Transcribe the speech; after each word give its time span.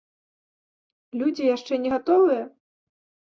Людзі 1.19 1.43
яшчэ 1.55 1.73
не 1.83 1.89
гатовыя? 1.97 2.43